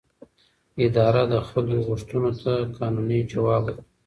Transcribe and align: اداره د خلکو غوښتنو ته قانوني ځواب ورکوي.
اداره 0.85 1.23
د 1.31 1.35
خلکو 1.49 1.85
غوښتنو 1.87 2.31
ته 2.43 2.53
قانوني 2.77 3.19
ځواب 3.31 3.61
ورکوي. 3.67 3.81